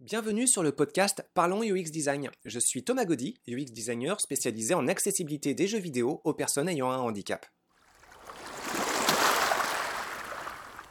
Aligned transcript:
Bienvenue 0.00 0.46
sur 0.46 0.62
le 0.62 0.70
podcast 0.70 1.28
Parlons 1.34 1.64
UX 1.64 1.90
Design. 1.90 2.30
Je 2.44 2.60
suis 2.60 2.84
Thomas 2.84 3.04
Gaudy, 3.04 3.34
UX 3.48 3.72
designer 3.72 4.20
spécialisé 4.20 4.72
en 4.72 4.86
accessibilité 4.86 5.54
des 5.54 5.66
jeux 5.66 5.80
vidéo 5.80 6.20
aux 6.22 6.34
personnes 6.34 6.68
ayant 6.68 6.88
un 6.92 6.98
handicap. 6.98 7.44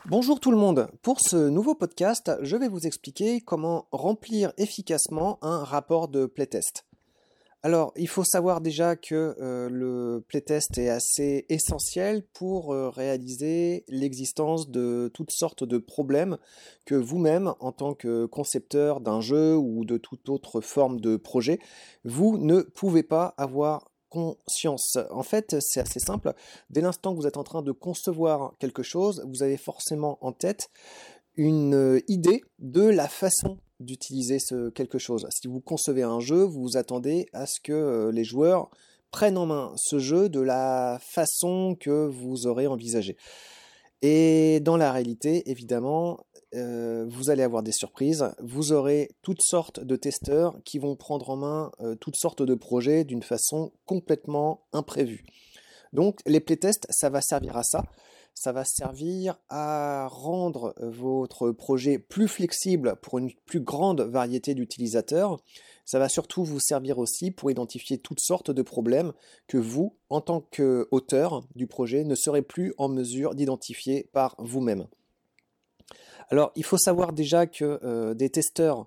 Bonjour 0.08 0.42
tout 0.42 0.52
le 0.52 0.58
monde. 0.58 0.90
Pour 1.04 1.22
ce 1.22 1.38
nouveau 1.48 1.74
podcast, 1.74 2.34
je 2.42 2.58
vais 2.58 2.68
vous 2.68 2.86
expliquer 2.86 3.40
comment 3.40 3.88
remplir 3.94 4.52
efficacement 4.58 5.40
un 5.42 5.64
rapport 5.64 6.10
de 6.10 6.26
playtest. 6.26 6.87
Alors, 7.68 7.92
il 7.98 8.08
faut 8.08 8.24
savoir 8.24 8.62
déjà 8.62 8.96
que 8.96 9.36
euh, 9.42 9.68
le 9.70 10.24
playtest 10.26 10.78
est 10.78 10.88
assez 10.88 11.46
essentiel 11.50 12.24
pour 12.32 12.72
euh, 12.72 12.90
réaliser 12.90 13.84
l'existence 13.90 14.70
de 14.72 15.12
toutes 15.14 15.32
sortes 15.32 15.66
de 15.66 15.78
problèmes 15.78 16.38
que 16.86 16.96
vous-même, 16.96 17.54
en 17.60 17.74
tant 17.74 17.94
que 17.94 18.26
concepteur 18.26 19.02
d'un 19.02 19.20
jeu 19.20 19.58
ou 19.58 19.84
de 19.84 19.98
toute 19.98 20.30
autre 20.30 20.62
forme 20.62 21.02
de 21.02 21.18
projet, 21.18 21.60
vous 22.06 22.38
ne 22.38 22.62
pouvez 22.62 23.04
pas 23.04 23.34
avoir 23.38 23.92
conscience. 24.08 24.98
En 25.12 25.24
fait, 25.24 25.58
c'est 25.60 25.82
assez 25.82 26.00
simple. 26.00 26.36
Dès 26.70 26.80
l'instant 26.80 27.14
que 27.14 27.20
vous 27.20 27.28
êtes 27.28 27.36
en 27.36 27.44
train 27.44 27.64
de 27.64 27.74
concevoir 27.74 28.54
quelque 28.60 28.82
chose, 28.82 29.26
vous 29.28 29.44
avez 29.44 29.58
forcément 29.58 30.18
en 30.22 30.32
tête 30.32 30.70
une 31.36 31.76
euh, 31.76 32.00
idée 32.08 32.44
de 32.60 32.84
la 32.84 33.10
façon 33.10 33.60
d'utiliser 33.80 34.40
ce 34.40 34.70
quelque 34.70 34.98
chose. 34.98 35.28
Si 35.30 35.48
vous 35.48 35.62
concevez 35.62 36.04
un 36.04 36.20
jeu, 36.20 36.44
vous 36.44 36.62
vous 36.62 36.78
attendez 36.78 37.28
à 37.34 37.46
ce 37.46 37.60
que 37.60 37.74
euh, 37.74 38.12
les 38.12 38.24
joueurs 38.24 38.70
prennent 39.12 39.38
en 39.38 39.46
main 39.46 39.74
ce 39.78 40.00
jeu 40.00 40.30
de 40.30 40.40
la 40.40 41.00
façon 41.02 41.76
que 41.80 42.08
vous 42.08 42.48
aurez 42.48 42.68
envisagé. 42.68 43.18
Et 44.02 44.60
dans 44.60 44.78
la 44.78 44.92
réalité, 44.92 45.50
évidemment, 45.50 46.20
euh, 46.56 47.06
vous 47.08 47.30
allez 47.30 47.44
avoir 47.44 47.64
des 47.64 47.72
surprises. 47.72 48.30
Vous 48.40 48.72
aurez 48.72 49.10
toutes 49.22 49.42
sortes 49.42 49.80
de 49.80 49.96
testeurs 49.96 50.58
qui 50.64 50.80
vont 50.80 50.96
prendre 50.96 51.30
en 51.30 51.36
main 51.36 51.72
euh, 51.82 51.96
toutes 51.96 52.16
sortes 52.16 52.44
de 52.44 52.56
projets 52.56 53.04
d'une 53.04 53.24
façon 53.24 53.72
complètement 53.86 54.62
imprévue. 54.72 55.26
Donc 55.94 56.20
les 56.26 56.40
playtests, 56.40 56.86
ça 56.90 57.10
va 57.10 57.22
servir 57.22 57.58
à 57.58 57.64
ça 57.64 57.84
ça 58.38 58.52
va 58.52 58.64
servir 58.64 59.40
à 59.50 60.08
rendre 60.10 60.76
votre 60.80 61.50
projet 61.52 61.98
plus 61.98 62.28
flexible 62.28 62.96
pour 63.02 63.18
une 63.18 63.34
plus 63.34 63.62
grande 63.62 64.02
variété 64.02 64.54
d'utilisateurs. 64.54 65.42
Ça 65.86 65.98
va 65.98 66.08
surtout 66.08 66.44
vous 66.44 66.60
servir 66.60 67.00
aussi 67.00 67.32
pour 67.32 67.50
identifier 67.50 67.98
toutes 67.98 68.20
sortes 68.20 68.52
de 68.52 68.62
problèmes 68.62 69.12
que 69.48 69.58
vous, 69.58 69.98
en 70.12 70.22
tant 70.22 70.42
qu'auteur 70.42 71.48
du 71.56 71.66
projet, 71.66 72.04
ne 72.04 72.14
serez 72.14 72.44
plus 72.44 72.76
en 72.78 72.90
mesure 72.90 73.34
d'identifier 73.34 74.08
par 74.14 74.36
vous-même. 74.38 74.86
Alors, 76.30 76.52
il 76.56 76.64
faut 76.64 76.78
savoir 76.78 77.14
déjà 77.14 77.48
que 77.48 77.80
euh, 77.84 78.14
des 78.14 78.30
testeurs 78.30 78.86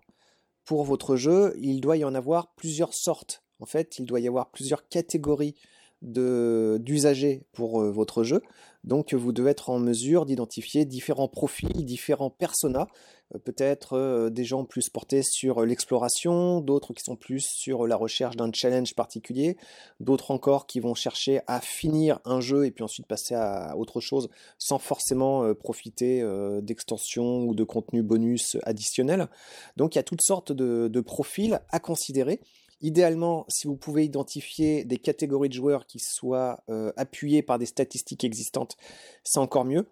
pour 0.65 0.84
votre 0.84 1.17
jeu, 1.17 1.56
il 1.59 1.81
doit 1.81 1.97
y 1.97 2.05
en 2.05 2.15
avoir 2.15 2.55
plusieurs 2.55 2.95
sortes. 2.95 3.43
En 3.59 3.67
fait, 3.67 3.98
il 3.98 4.06
doit 4.06 4.21
y 4.21 4.28
avoir 4.28 4.53
plusieurs 4.53 4.87
catégories 4.89 5.56
d'usagers 6.03 7.45
pour 7.53 7.83
euh, 7.83 7.91
votre 7.91 8.25
jeu. 8.25 8.43
Donc 8.84 9.12
vous 9.12 9.33
devez 9.33 9.51
être 9.51 9.69
en 9.69 9.79
mesure 9.79 10.25
d'identifier 10.25 10.87
différents 10.87 11.29
profils, 11.29 11.84
différents 11.84 12.31
personas, 12.31 12.89
euh, 13.34 13.39
peut-être 13.39 13.98
euh, 13.98 14.31
des 14.31 14.45
gens 14.45 14.65
plus 14.65 14.89
portés 14.89 15.23
sur 15.23 15.67
l'exploration, 15.67 16.62
d'autres 16.62 16.95
qui 16.95 17.03
sont 17.05 17.17
plus 17.17 17.47
sur 17.47 17.87
la 17.87 17.97
recherche 17.97 18.37
d'un 18.37 18.51
challenge 18.51 18.95
particulier, 18.95 19.59
d'autres 20.01 20.31
encore 20.31 20.67
qui 20.67 20.81
vont 20.81 20.95
chercher 20.95 21.41
à 21.47 21.61
finir 21.61 22.21
un 22.25 22.41
jeu 22.41 22.65
et 22.65 22.71
puis 22.71 22.83
ensuite 22.83 23.06
passer 23.06 23.34
à 23.34 23.77
autre 23.77 24.01
chose 24.01 24.31
sans 24.59 24.78
forcément 24.78 25.55
profiter 25.55 26.25
d'extensions 26.62 27.45
ou 27.45 27.55
de 27.55 27.65
contenu 27.65 28.03
bonus 28.03 28.56
additionnels. 28.62 29.28
Donc 29.77 29.95
il 29.95 29.98
y 29.98 30.01
a 30.01 30.05
toutes 30.05 30.23
sortes 30.23 30.53
de 30.53 31.01
profils 31.01 31.61
à 31.69 31.78
considérer. 31.78 32.41
Idéalement, 32.83 33.45
si 33.48 33.67
vous 33.67 33.77
pouvez 33.77 34.05
identifier 34.05 34.84
des 34.84 34.97
catégories 34.97 35.50
de 35.50 35.55
joueurs 35.55 35.86
qui 35.86 35.98
soient 35.98 36.62
euh, 36.70 36.92
appuyées 36.97 37.42
par 37.42 37.59
des 37.59 37.67
statistiques 37.67 38.25
existantes, 38.25 38.77
c'est 39.22 39.38
encore 39.38 39.66
mieux. 39.66 39.87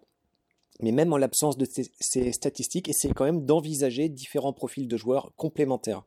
Mais 0.81 0.91
même 0.91 1.13
en 1.13 1.17
l'absence 1.17 1.57
de 1.57 1.67
ces, 1.99 2.31
statistiques, 2.31 2.89
essayez 2.89 3.13
quand 3.13 3.25
même 3.25 3.45
d'envisager 3.45 4.09
différents 4.09 4.53
profils 4.53 4.87
de 4.87 4.97
joueurs 4.97 5.33
complémentaires. 5.35 6.03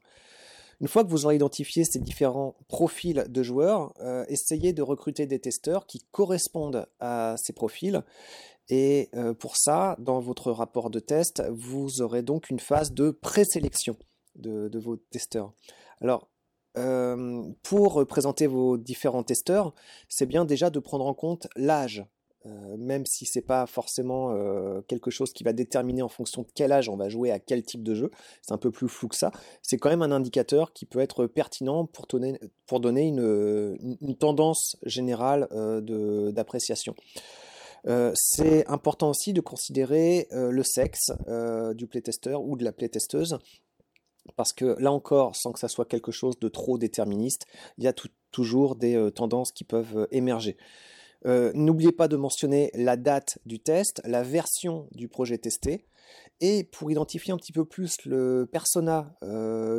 Une 0.81 0.89
fois 0.89 1.05
que 1.05 1.11
vous 1.11 1.27
aurez 1.27 1.37
identifié 1.37 1.85
ces 1.85 2.01
différents 2.01 2.57
profils 2.67 3.25
de 3.29 3.43
joueurs, 3.43 3.93
euh, 4.01 4.25
essayez 4.29 4.73
de 4.73 4.83
recruter 4.83 5.27
des 5.27 5.39
testeurs 5.39 5.87
qui 5.87 6.05
correspondent 6.11 6.89
à 6.99 7.37
ces 7.39 7.53
profils. 7.53 8.03
Et 8.69 9.11
euh, 9.15 9.35
pour 9.35 9.57
ça, 9.57 9.95
dans 10.01 10.19
votre 10.19 10.51
rapport 10.51 10.91
de 10.91 10.99
test, 10.99 11.45
vous 11.51 12.01
aurez 12.01 12.23
donc 12.23 12.51
une 12.51 12.59
phase 12.59 12.93
de 12.93 13.11
présélection 13.11 13.97
de, 14.35 14.69
de 14.69 14.79
vos 14.81 14.97
testeurs. 14.97 15.53
Alors, 16.01 16.32
euh, 16.79 17.43
pour 17.63 18.07
présenter 18.07 18.47
vos 18.47 18.79
différents 18.79 19.23
testeurs, 19.23 19.75
c'est 20.09 20.27
bien 20.27 20.45
déjà 20.45 20.71
de 20.71 20.79
prendre 20.79 21.07
en 21.07 21.15
compte 21.15 21.49
l'âge. 21.57 22.05
Euh, 22.45 22.77
même 22.77 23.07
si 23.07 23.25
c'est 23.25 23.43
pas 23.43 23.67
forcément 23.67 24.33
euh, 24.33 24.81
quelque 24.89 25.13
chose 25.13 25.33
qui 25.33 25.45
va 25.45 25.53
déterminer 25.53 26.03
en 26.03 26.09
fonction 26.09 26.43
de 26.43 26.49
quel 26.53 26.73
âge 26.73 26.89
on 26.89 26.97
va 26.97 27.09
jouer 27.09 27.31
à 27.31 27.39
quel 27.39 27.63
type 27.63 27.85
de 27.85 27.95
jeu, 27.95 28.11
c'est 28.41 28.53
un 28.53 28.59
peu 28.59 28.73
plus 28.73 28.89
flou 28.89 29.07
que 29.07 29.15
ça. 29.15 29.31
C'est 29.63 29.79
quand 29.79 29.91
même 29.91 30.03
un 30.03 30.11
indicateur 30.11 30.73
qui 30.73 30.85
peut 30.85 30.99
être 30.99 31.27
pertinent 31.27 31.87
pour, 31.87 32.07
donner 32.09 33.07
une, 33.07 33.79
une, 34.01 34.17
tendance 34.17 34.77
générale 34.83 35.47
d'appréciation. 36.33 36.97
c'est 38.15 38.67
important 38.67 39.11
aussi 39.11 39.33
de 39.33 39.41
considérer 39.41 40.27
le 40.33 40.65
sexe 40.65 41.13
du 41.77 41.87
playtester 41.87 42.35
ou 42.35 42.57
de 42.57 42.65
la 42.65 42.73
playtesteuse 42.73 43.39
parce 44.37 44.53
que 44.53 44.77
là 44.79 44.93
encore, 44.93 45.37
sans 45.37 45.53
que 45.53 45.59
ça 45.59 45.69
soit 45.69 45.85
quelque 45.85 46.13
chose 46.13 46.39
de 46.39 46.49
trop 46.49 46.79
déterministe, 46.79 47.47
il 47.79 47.85
y 47.85 47.89
a 47.89 47.95
toujours 48.31 48.77
des 48.77 48.97
euh, 48.97 49.11
tendances 49.11 49.53
qui 49.53 49.65
peuvent 49.65 49.97
euh, 49.97 50.07
émerger. 50.11 50.57
Euh, 51.25 51.53
n'oubliez 51.55 51.93
pas 51.93 52.09
de 52.09 52.17
mentionner 52.17 52.71
la 52.75 52.97
date 52.97 53.39
du 53.47 53.61
test, 53.61 54.03
la 54.05 54.23
version 54.23 54.89
du 54.93 55.09
projet 55.09 55.39
testé, 55.39 55.87
et 56.41 56.65
pour 56.65 56.91
identifier 56.91 57.33
un 57.33 57.37
petit 57.37 57.53
peu 57.53 57.65
plus 57.65 57.97
le 58.05 58.49
persona 58.51 59.15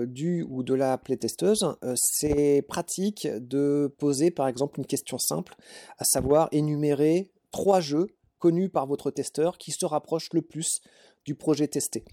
du 0.08 0.44
ou 0.50 0.64
de 0.64 0.74
la 0.74 0.98
playtesteuse, 0.98 1.76
c'est 1.96 2.64
pratique 2.68 3.28
de 3.28 3.94
poser 4.00 4.32
par 4.32 4.48
exemple 4.48 4.80
une 4.80 4.86
question 4.86 5.18
simple, 5.18 5.56
à 5.98 6.06
savoir 6.06 6.48
énumérer 6.54 7.30
trois 7.52 7.82
jeux 7.82 8.08
connus 8.40 8.70
par 8.70 8.88
votre 8.88 9.12
testeur 9.12 9.58
qui 9.58 9.72
se 9.72 9.86
rapprochent 9.86 10.34
le 10.34 10.42
plus 10.42 10.82
du 11.26 11.36
projet 11.36 11.68
testé. 11.68 12.04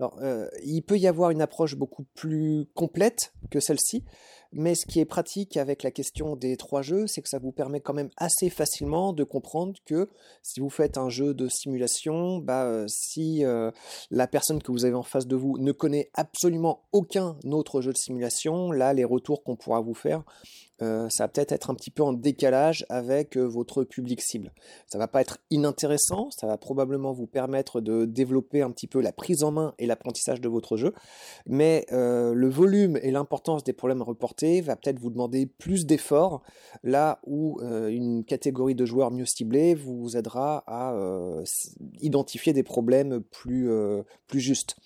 Euh, 0.00 0.48
il 0.62 0.82
peut 0.82 0.98
y 0.98 1.06
avoir 1.06 1.30
une 1.30 1.40
approche 1.40 1.74
beaucoup 1.74 2.04
plus 2.14 2.66
complète 2.74 3.32
que 3.50 3.60
celle-ci, 3.60 4.04
mais 4.52 4.74
ce 4.74 4.86
qui 4.86 5.00
est 5.00 5.06
pratique 5.06 5.56
avec 5.56 5.82
la 5.82 5.90
question 5.90 6.36
des 6.36 6.56
trois 6.56 6.82
jeux, 6.82 7.06
c'est 7.06 7.22
que 7.22 7.28
ça 7.28 7.38
vous 7.38 7.52
permet 7.52 7.80
quand 7.80 7.94
même 7.94 8.10
assez 8.16 8.50
facilement 8.50 9.12
de 9.12 9.24
comprendre 9.24 9.74
que 9.86 10.10
si 10.42 10.60
vous 10.60 10.70
faites 10.70 10.98
un 10.98 11.08
jeu 11.08 11.34
de 11.34 11.48
simulation, 11.48 12.38
bah, 12.38 12.64
euh, 12.64 12.86
si 12.88 13.44
euh, 13.44 13.70
la 14.10 14.26
personne 14.26 14.62
que 14.62 14.70
vous 14.70 14.84
avez 14.84 14.94
en 14.94 15.02
face 15.02 15.26
de 15.26 15.36
vous 15.36 15.56
ne 15.58 15.72
connaît 15.72 16.10
absolument 16.14 16.82
aucun 16.92 17.36
autre 17.50 17.80
jeu 17.80 17.92
de 17.92 17.98
simulation, 17.98 18.70
là, 18.72 18.92
les 18.92 19.04
retours 19.04 19.42
qu'on 19.42 19.56
pourra 19.56 19.80
vous 19.80 19.94
faire 19.94 20.24
euh, 20.82 21.08
ça 21.08 21.24
va 21.24 21.28
peut-être 21.28 21.52
être 21.52 21.70
un 21.70 21.74
petit 21.74 21.90
peu 21.90 22.02
en 22.02 22.12
décalage 22.12 22.84
avec 22.88 23.36
euh, 23.36 23.44
votre 23.44 23.84
public 23.84 24.20
cible. 24.20 24.52
Ça 24.86 24.98
va 24.98 25.08
pas 25.08 25.20
être 25.20 25.38
inintéressant, 25.50 26.30
ça 26.30 26.46
va 26.46 26.58
probablement 26.58 27.12
vous 27.12 27.26
permettre 27.26 27.80
de 27.80 28.04
développer 28.04 28.62
un 28.62 28.70
petit 28.70 28.86
peu 28.86 29.00
la 29.00 29.12
prise 29.12 29.42
en 29.42 29.52
main 29.52 29.74
et 29.78 29.86
l'apprentissage 29.86 30.40
de 30.40 30.48
votre 30.48 30.76
jeu, 30.76 30.92
mais 31.46 31.86
euh, 31.92 32.34
le 32.34 32.48
volume 32.48 32.98
et 33.02 33.10
l'importance 33.10 33.64
des 33.64 33.72
problèmes 33.72 34.02
reportés 34.02 34.60
va 34.60 34.76
peut-être 34.76 34.98
vous 34.98 35.10
demander 35.10 35.46
plus 35.46 35.86
d'efforts, 35.86 36.42
là 36.82 37.20
où 37.26 37.60
une 37.60 38.24
catégorie 38.24 38.74
de 38.74 38.84
joueurs 38.84 39.10
mieux 39.10 39.24
ciblés 39.24 39.74
vous 39.74 40.16
aidera 40.16 40.64
à 40.66 40.94
identifier 42.00 42.52
des 42.52 42.62
problèmes 42.62 43.22
plus, 43.22 43.70
plus 44.26 44.40
justes. 44.40 44.76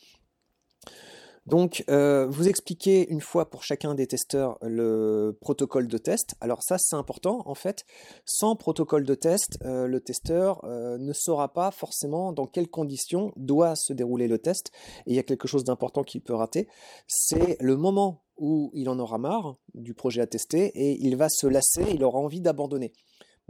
Donc, 1.51 1.83
euh, 1.91 2.29
vous 2.29 2.49
expliquez 2.49 3.11
une 3.11 3.21
fois 3.21 3.51
pour 3.51 3.65
chacun 3.65 3.97
des 3.97 4.07
testeurs 4.07 4.57
le 4.63 5.37
protocole 5.41 5.89
de 5.89 5.99
test. 5.99 6.37
Alors 6.41 6.63
ça, 6.63 6.79
c'est 6.79 6.95
important. 6.95 7.43
En 7.45 7.57
fait, 7.57 7.85
sans 8.25 8.55
protocole 8.55 9.05
de 9.05 9.17
test, 9.17 9.59
euh, 9.65 9.89
le 9.89 10.01
testeur 10.01 10.65
euh, 10.65 10.97
ne 10.97 11.13
saura 11.13 11.53
pas 11.53 11.73
forcément 11.73 12.33
dans 12.33 12.47
quelles 12.47 12.69
conditions 12.69 13.33
doit 13.35 13.75
se 13.75 13.93
dérouler 13.93 14.29
le 14.29 14.39
test. 14.39 14.71
Et 15.07 15.11
il 15.11 15.17
y 15.17 15.19
a 15.19 15.25
quelque 15.25 15.49
chose 15.49 15.65
d'important 15.65 16.05
qu'il 16.05 16.21
peut 16.21 16.35
rater, 16.35 16.69
c'est 17.09 17.57
le 17.59 17.77
moment 17.77 18.23
où 18.37 18.71
il 18.73 18.89
en 18.89 19.01
aura 19.01 19.19
marre 19.19 19.57
du 19.75 19.93
projet 19.93 20.21
à 20.21 20.29
tester 20.29 20.67
et 20.67 21.05
il 21.05 21.17
va 21.17 21.29
se 21.29 21.49
lasser, 21.49 21.85
il 21.93 22.05
aura 22.05 22.21
envie 22.21 22.41
d'abandonner. 22.41 22.93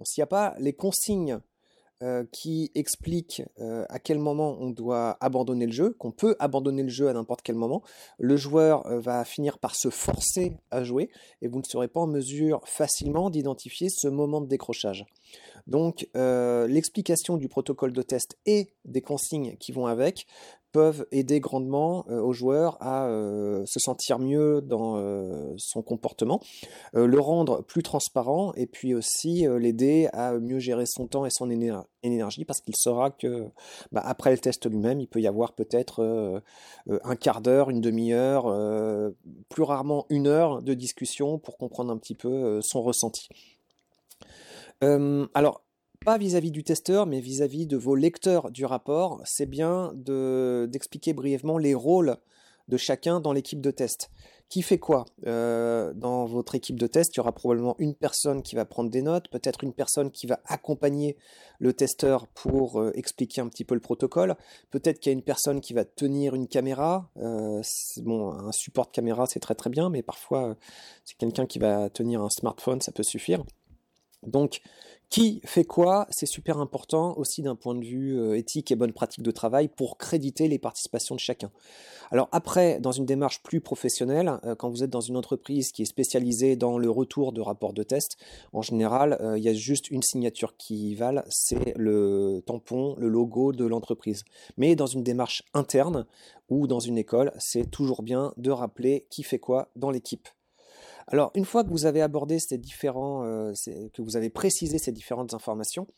S'il 0.04 0.22
n'y 0.22 0.24
a 0.24 0.26
pas 0.26 0.54
les 0.58 0.72
consignes 0.72 1.38
euh, 2.02 2.24
qui 2.32 2.70
explique 2.74 3.42
euh, 3.60 3.84
à 3.90 3.98
quel 3.98 4.18
moment 4.18 4.56
on 4.58 4.70
doit 4.70 5.18
abandonner 5.20 5.66
le 5.66 5.72
jeu, 5.72 5.90
qu'on 5.98 6.12
peut 6.12 6.34
abandonner 6.38 6.82
le 6.82 6.88
jeu 6.88 7.08
à 7.08 7.12
n'importe 7.12 7.42
quel 7.42 7.56
moment. 7.56 7.82
Le 8.18 8.38
joueur 8.38 8.86
euh, 8.86 9.00
va 9.00 9.22
finir 9.26 9.58
par 9.58 9.74
se 9.74 9.90
forcer 9.90 10.56
à 10.70 10.82
jouer 10.82 11.10
et 11.42 11.48
vous 11.48 11.58
ne 11.58 11.64
serez 11.64 11.88
pas 11.88 12.00
en 12.00 12.06
mesure 12.06 12.62
facilement 12.64 13.28
d'identifier 13.28 13.88
ce 13.90 14.08
moment 14.08 14.40
de 14.40 14.46
décrochage. 14.46 15.04
Donc 15.66 16.08
l'explication 16.14 17.36
du 17.36 17.48
protocole 17.48 17.92
de 17.92 18.02
test 18.02 18.38
et 18.46 18.72
des 18.86 19.02
consignes 19.02 19.56
qui 19.60 19.70
vont 19.70 19.86
avec 19.86 20.26
peuvent 20.72 21.06
aider 21.10 21.40
grandement 21.40 22.04
euh, 22.08 22.20
aux 22.20 22.32
joueurs 22.32 22.76
à 22.80 23.06
euh, 23.06 23.64
se 23.66 23.80
sentir 23.80 24.18
mieux 24.18 24.60
dans 24.60 24.96
euh, 24.96 25.52
son 25.56 25.82
comportement, 25.82 26.40
le 26.92 27.18
rendre 27.18 27.62
plus 27.62 27.82
transparent 27.82 28.52
et 28.54 28.66
puis 28.66 28.94
aussi 28.94 29.46
l'aider 29.58 30.08
à 30.12 30.32
mieux 30.38 30.58
gérer 30.58 30.84
son 30.86 31.06
temps 31.06 31.24
et 31.26 31.30
son 31.30 31.50
énergie 32.02 32.44
parce 32.44 32.60
qu'il 32.60 32.74
saura 32.76 33.10
que 33.10 33.48
bah, 33.92 34.02
après 34.04 34.30
le 34.30 34.38
test 34.38 34.68
lui-même, 34.68 35.00
il 35.00 35.06
peut 35.06 35.20
y 35.20 35.26
avoir 35.26 35.52
peut-être 35.52 36.42
un 36.88 37.16
quart 37.16 37.40
d'heure, 37.40 37.70
une 37.70 37.80
demi-heure, 37.80 38.44
plus 39.48 39.62
rarement 39.62 40.06
une 40.08 40.26
heure 40.26 40.62
de 40.62 40.74
discussion 40.74 41.38
pour 41.38 41.56
comprendre 41.58 41.92
un 41.92 41.98
petit 41.98 42.14
peu 42.14 42.60
son 42.62 42.82
ressenti. 42.82 43.28
alors, 44.80 45.62
pas 46.04 46.18
vis-à-vis 46.18 46.50
du 46.50 46.64
testeur, 46.64 47.06
mais 47.06 47.20
vis-à-vis 47.20 47.66
de 47.66 47.76
vos 47.76 47.94
lecteurs 47.94 48.50
du 48.50 48.64
rapport, 48.64 49.20
c'est 49.24 49.46
bien 49.46 49.92
d'expliquer 49.94 51.12
brièvement 51.12 51.58
les 51.58 51.74
rôles 51.74 52.16
de 52.68 52.76
chacun 52.76 53.20
dans 53.20 53.32
l'équipe 53.32 53.60
de 53.60 53.70
test. 53.70 54.10
Qui 54.48 54.62
fait 54.62 54.78
quoi? 54.78 55.04
Euh, 55.26 55.92
Dans 55.94 56.24
votre 56.24 56.56
équipe 56.56 56.78
de 56.78 56.86
test, 56.86 57.14
il 57.14 57.18
y 57.18 57.20
aura 57.20 57.32
probablement 57.32 57.76
une 57.78 57.94
personne 57.94 58.42
qui 58.42 58.56
va 58.56 58.64
prendre 58.64 58.90
des 58.90 59.02
notes, 59.02 59.28
peut-être 59.28 59.62
une 59.62 59.72
personne 59.72 60.10
qui 60.10 60.26
va 60.26 60.40
accompagner 60.46 61.16
le 61.60 61.72
testeur 61.72 62.26
pour 62.28 62.80
euh, 62.80 62.90
expliquer 62.94 63.42
un 63.42 63.48
petit 63.48 63.64
peu 63.64 63.74
le 63.74 63.80
protocole, 63.80 64.36
peut-être 64.70 64.98
qu'il 64.98 65.10
y 65.10 65.14
a 65.14 65.16
une 65.16 65.22
personne 65.22 65.60
qui 65.60 65.72
va 65.72 65.84
tenir 65.84 66.34
une 66.34 66.48
caméra. 66.48 67.10
Euh, 67.18 67.62
bon, 67.98 68.32
un 68.32 68.52
support 68.52 68.86
de 68.86 68.92
caméra, 68.92 69.26
c'est 69.26 69.40
très 69.40 69.54
très 69.54 69.70
bien, 69.70 69.88
mais 69.88 70.02
parfois, 70.02 70.56
c'est 71.04 71.16
quelqu'un 71.16 71.46
qui 71.46 71.60
va 71.60 71.88
tenir 71.90 72.20
un 72.20 72.30
smartphone, 72.30 72.80
ça 72.80 72.90
peut 72.90 73.04
suffire. 73.04 73.44
Donc, 74.26 74.60
qui 75.10 75.40
fait 75.44 75.64
quoi 75.64 76.06
C'est 76.10 76.24
super 76.24 76.58
important 76.58 77.18
aussi 77.18 77.42
d'un 77.42 77.56
point 77.56 77.74
de 77.74 77.84
vue 77.84 78.16
euh, 78.16 78.36
éthique 78.36 78.70
et 78.70 78.76
bonne 78.76 78.92
pratique 78.92 79.22
de 79.22 79.30
travail 79.32 79.66
pour 79.66 79.98
créditer 79.98 80.46
les 80.46 80.58
participations 80.58 81.16
de 81.16 81.20
chacun. 81.20 81.50
Alors 82.12 82.28
après, 82.30 82.78
dans 82.78 82.92
une 82.92 83.06
démarche 83.06 83.42
plus 83.42 83.60
professionnelle, 83.60 84.38
euh, 84.44 84.54
quand 84.54 84.70
vous 84.70 84.84
êtes 84.84 84.90
dans 84.90 85.00
une 85.00 85.16
entreprise 85.16 85.72
qui 85.72 85.82
est 85.82 85.86
spécialisée 85.86 86.54
dans 86.54 86.78
le 86.78 86.88
retour 86.88 87.32
de 87.32 87.40
rapports 87.40 87.72
de 87.72 87.82
test, 87.82 88.18
en 88.52 88.62
général, 88.62 89.18
euh, 89.20 89.36
il 89.36 89.42
y 89.42 89.48
a 89.48 89.52
juste 89.52 89.90
une 89.90 90.02
signature 90.02 90.56
qui 90.56 90.94
vale, 90.94 91.24
c'est 91.28 91.74
le 91.76 92.40
tampon, 92.46 92.94
le 92.96 93.08
logo 93.08 93.52
de 93.52 93.64
l'entreprise. 93.64 94.22
Mais 94.58 94.76
dans 94.76 94.86
une 94.86 95.02
démarche 95.02 95.42
interne 95.54 96.06
ou 96.48 96.68
dans 96.68 96.80
une 96.80 96.98
école, 96.98 97.32
c'est 97.38 97.68
toujours 97.68 98.04
bien 98.04 98.32
de 98.36 98.52
rappeler 98.52 99.06
qui 99.10 99.24
fait 99.24 99.40
quoi 99.40 99.70
dans 99.74 99.90
l'équipe. 99.90 100.28
Alors, 101.10 101.32
une 101.34 101.44
fois 101.44 101.64
que 101.64 101.70
vous 101.70 101.86
avez 101.86 102.02
abordé 102.02 102.38
ces 102.38 102.56
différents, 102.56 103.24
euh, 103.24 103.52
que 103.92 104.00
vous 104.00 104.16
avez 104.16 104.30
précisé 104.30 104.78
ces 104.78 104.92
différentes 104.92 105.34
informations, 105.34 105.88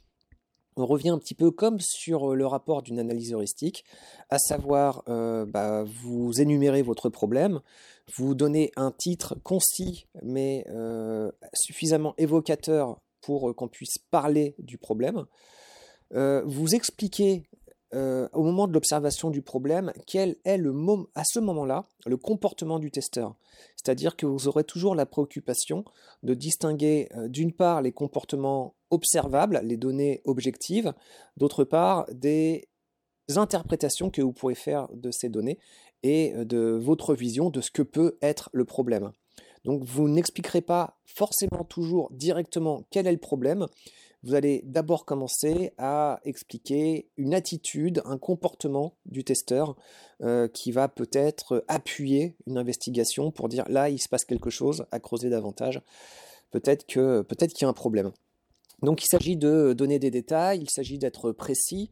on 0.77 0.87
revient 0.87 1.11
un 1.11 1.19
petit 1.19 1.35
peu 1.35 1.51
comme 1.51 1.81
sur 1.81 2.33
euh, 2.33 2.35
le 2.35 2.47
rapport 2.47 2.83
d'une 2.83 2.99
analyse 2.99 3.35
heuristique, 3.35 3.85
à 4.31 4.39
savoir, 4.39 5.03
euh, 5.09 5.45
bah, 5.45 5.85
vous 5.85 6.41
énumérez 6.41 6.81
votre 6.81 7.11
problème, 7.11 7.61
vous 8.17 8.35
donnez 8.35 8.73
un 8.77 8.91
titre 8.91 9.37
concis 9.43 10.07
mais 10.23 10.65
suffisamment 11.53 12.15
évocateur 12.17 12.99
pour 13.21 13.55
qu'on 13.55 13.69
puisse 13.69 13.99
parler 14.11 14.55
du 14.59 14.79
problème, 14.79 15.27
vous 16.11 16.75
expliquez 16.75 17.45
au 17.95 18.43
moment 18.43 18.67
de 18.67 18.73
l'observation 18.73 19.31
du 19.31 19.43
problème 19.43 19.93
quel 20.07 20.37
est 20.45 20.57
le 20.57 20.73
à 21.15 21.25
ce 21.25 21.41
moment-là 21.41 21.85
le 22.07 22.17
comportement 22.17 22.79
du 22.79 22.91
testeur? 22.91 23.37
C'est-à-dire 23.77 24.17
que 24.17 24.27
vous 24.27 24.49
aurez 24.49 24.65
toujours 24.65 24.95
la 24.95 25.07
préoccupation 25.07 25.85
de 26.23 26.35
distinguer 26.35 27.09
euh, 27.17 27.29
d'une 27.29 27.53
part 27.53 27.83
les 27.83 27.93
comportements 27.93 28.75
observables, 28.91 29.61
les 29.65 29.77
données 29.77 30.23
objectives, 30.25 30.93
d'autre 31.37 31.65
part 31.65 32.07
des 32.13 32.69
interprétations 33.37 34.11
que 34.11 34.23
vous 34.23 34.33
pourrez 34.33 34.55
faire 34.55 34.89
de 34.93 35.11
ces 35.11 35.29
données 35.29 35.59
et 36.03 36.35
euh, 36.35 36.45
de 36.45 36.79
votre 36.81 37.15
vision 37.15 37.51
de 37.51 37.61
ce 37.61 37.71
que 37.71 37.83
peut 37.83 38.19
être 38.23 38.51
le 38.53 38.65
problème. 38.65 39.11
Donc 39.65 39.85
vous 39.85 40.09
n'expliquerez 40.09 40.61
pas 40.61 40.99
forcément 41.05 41.65
toujours 41.65 42.11
directement 42.13 42.85
quel 42.91 43.07
est 43.07 43.13
le 43.13 43.19
problème, 43.19 43.67
vous 44.25 44.35
allez 44.35 44.63
d'abord 44.65 45.05
commencer 45.05 45.73
à 45.79 46.21
expliquer 46.25 47.09
une 47.17 47.35
attitude, 47.35 48.03
un 48.05 48.19
comportement 48.19 48.95
du 49.05 49.25
testeur 49.25 49.77
euh, 50.23 50.47
qui 50.49 50.71
va 50.71 50.89
peut-être 50.89 51.65
appuyer 51.67 52.37
une 52.47 52.57
investigation 52.57 53.33
pour 53.33 53.49
dire 53.49 53.65
là 53.69 53.89
il 53.89 53.99
se 53.99 54.09
passe 54.09 54.25
quelque 54.25 54.51
chose, 54.51 54.87
à 54.93 55.01
creuser 55.01 55.29
davantage. 55.29 55.83
Peut-être 56.51 56.87
que 56.87 57.23
peut-être 57.23 57.53
qu'il 57.53 57.65
y 57.65 57.67
a 57.67 57.69
un 57.69 57.75
problème. 57.75 58.13
Donc 58.83 59.03
il 59.05 59.09
s'agit 59.09 59.37
de 59.37 59.73
donner 59.73 59.99
des 59.99 60.11
détails, 60.11 60.61
il 60.61 60.71
s'agit 60.71 60.99
d'être 60.99 61.33
précis. 61.33 61.91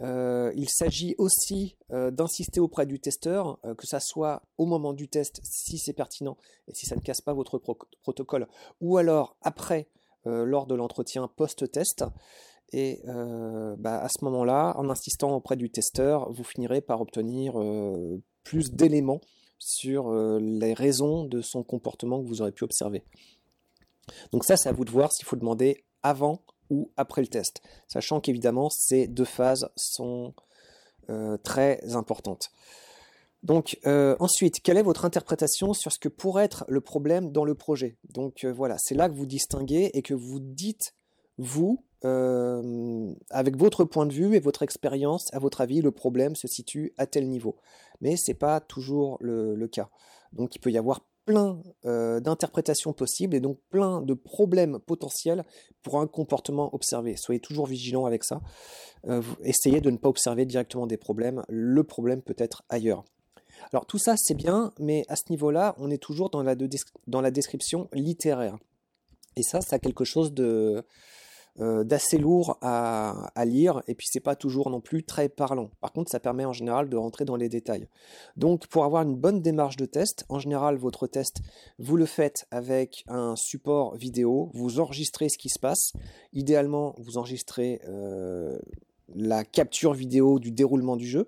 Euh, 0.00 0.52
il 0.54 0.68
s'agit 0.68 1.14
aussi 1.16 1.76
euh, 1.90 2.10
d'insister 2.10 2.60
auprès 2.60 2.84
du 2.84 3.00
testeur, 3.00 3.58
que 3.78 3.86
ça 3.86 3.98
soit 3.98 4.42
au 4.58 4.66
moment 4.66 4.92
du 4.92 5.08
test 5.08 5.40
si 5.42 5.78
c'est 5.78 5.94
pertinent 5.94 6.36
et 6.68 6.74
si 6.74 6.86
ça 6.86 6.94
ne 6.94 7.00
casse 7.00 7.22
pas 7.22 7.32
votre 7.32 7.58
protocole, 8.02 8.46
ou 8.80 8.98
alors 8.98 9.36
après 9.40 9.88
lors 10.26 10.66
de 10.66 10.74
l'entretien 10.74 11.28
post-test. 11.28 12.04
Et 12.72 13.00
euh, 13.06 13.76
bah, 13.78 13.98
à 13.98 14.08
ce 14.08 14.24
moment-là, 14.24 14.74
en 14.76 14.90
insistant 14.90 15.34
auprès 15.34 15.56
du 15.56 15.70
testeur, 15.70 16.32
vous 16.32 16.44
finirez 16.44 16.80
par 16.80 17.00
obtenir 17.00 17.60
euh, 17.60 18.20
plus 18.42 18.72
d'éléments 18.72 19.20
sur 19.58 20.12
les 20.12 20.74
raisons 20.74 21.24
de 21.24 21.40
son 21.40 21.62
comportement 21.62 22.22
que 22.22 22.28
vous 22.28 22.42
aurez 22.42 22.52
pu 22.52 22.64
observer. 22.64 23.02
Donc 24.30 24.44
ça, 24.44 24.58
c'est 24.58 24.68
à 24.68 24.72
vous 24.72 24.84
de 24.84 24.90
voir 24.90 25.10
s'il 25.12 25.24
faut 25.24 25.36
demander 25.36 25.82
avant 26.02 26.42
ou 26.68 26.90
après 26.98 27.22
le 27.22 27.28
test, 27.28 27.62
sachant 27.88 28.20
qu'évidemment, 28.20 28.68
ces 28.68 29.08
deux 29.08 29.24
phases 29.24 29.70
sont 29.76 30.34
très 31.42 31.80
importantes. 31.94 32.50
Donc 33.46 33.78
euh, 33.86 34.16
ensuite, 34.18 34.60
quelle 34.60 34.76
est 34.76 34.82
votre 34.82 35.04
interprétation 35.04 35.72
sur 35.72 35.92
ce 35.92 36.00
que 36.00 36.08
pourrait 36.08 36.44
être 36.44 36.64
le 36.66 36.80
problème 36.80 37.30
dans 37.30 37.44
le 37.44 37.54
projet? 37.54 37.96
Donc 38.12 38.44
euh, 38.44 38.52
voilà, 38.52 38.76
c'est 38.76 38.96
là 38.96 39.08
que 39.08 39.14
vous 39.14 39.24
distinguez 39.24 39.92
et 39.94 40.02
que 40.02 40.14
vous 40.14 40.40
dites, 40.40 40.94
vous, 41.38 41.84
euh, 42.04 43.14
avec 43.30 43.56
votre 43.56 43.84
point 43.84 44.04
de 44.04 44.12
vue 44.12 44.34
et 44.34 44.40
votre 44.40 44.64
expérience, 44.64 45.32
à 45.32 45.38
votre 45.38 45.60
avis, 45.60 45.80
le 45.80 45.92
problème 45.92 46.34
se 46.34 46.48
situe 46.48 46.92
à 46.98 47.06
tel 47.06 47.28
niveau. 47.28 47.54
Mais 48.00 48.16
ce 48.16 48.32
n'est 48.32 48.36
pas 48.36 48.58
toujours 48.58 49.16
le, 49.20 49.68
cas. 49.68 49.90
Donc 50.32 50.56
il 50.56 50.58
peut 50.58 50.72
y 50.72 50.78
avoir 50.78 51.06
plein 51.24 51.62
d'interprétations 51.84 52.92
possibles 52.92 53.36
et 53.36 53.40
donc 53.40 53.58
plein 53.70 54.00
de 54.00 54.14
problèmes 54.14 54.80
potentiels 54.80 55.44
pour 55.82 56.00
un 56.00 56.08
comportement 56.08 56.74
observé. 56.74 57.14
Soyez 57.16 57.40
toujours 57.40 57.66
vigilant 57.66 58.06
avec 58.06 58.24
ça. 58.24 58.40
essayez 59.44 59.80
de 59.80 59.90
ne 59.90 59.98
pas 59.98 60.08
observer 60.08 60.46
directement 60.46 60.88
des 60.88 60.96
problèmes. 60.96 61.44
Le 61.48 61.84
problème 61.84 62.22
peut 62.22 62.36
être 62.38 62.64
ailleurs. 62.68 63.04
Alors 63.72 63.86
tout 63.86 63.98
ça 63.98 64.14
c'est 64.16 64.34
bien, 64.34 64.72
mais 64.78 65.04
à 65.08 65.16
ce 65.16 65.24
niveau-là, 65.30 65.74
on 65.78 65.90
est 65.90 66.02
toujours 66.02 66.30
dans 66.30 66.42
la, 66.42 67.30
description 67.30 67.88
littéraire. 67.92 68.58
Et 69.36 69.42
ça, 69.42 69.60
ça 69.60 69.76
a 69.76 69.78
quelque 69.78 70.04
chose 70.04 70.32
de 70.32 70.84
euh, 71.58 71.84
d'assez 71.84 72.18
lourd 72.18 72.58
à, 72.60 73.30
lire, 73.46 73.82
et 73.88 73.94
puis 73.94 74.06
c'est 74.10 74.20
pas 74.20 74.36
toujours 74.36 74.68
non 74.68 74.82
plus 74.82 75.04
très 75.04 75.30
parlant. 75.30 75.70
Par 75.80 75.90
contre, 75.90 76.10
ça 76.10 76.20
permet 76.20 76.44
en 76.44 76.52
général 76.52 76.90
de 76.90 76.96
rentrer 76.98 77.24
dans 77.24 77.36
les 77.36 77.48
détails. 77.48 77.88
Donc 78.36 78.66
pour 78.66 78.84
avoir 78.84 79.04
une 79.04 79.16
bonne 79.16 79.40
démarche 79.40 79.76
de 79.76 79.86
test, 79.86 80.26
en 80.28 80.38
général 80.38 80.76
votre 80.76 81.06
test, 81.06 81.38
vous 81.78 81.96
le 81.96 82.04
faites 82.04 82.46
avec 82.50 83.04
un 83.08 83.36
support 83.36 83.96
vidéo, 83.96 84.50
vous 84.52 84.80
enregistrez 84.80 85.30
ce 85.30 85.38
qui 85.38 85.48
se 85.48 85.58
passe. 85.58 85.92
Idéalement, 86.34 86.94
vous 86.98 87.16
enregistrez 87.16 87.80
euh, 87.88 88.58
la 89.14 89.42
capture 89.42 89.94
vidéo 89.94 90.38
du 90.38 90.52
déroulement 90.52 90.96
du 90.96 91.06
jeu. 91.06 91.26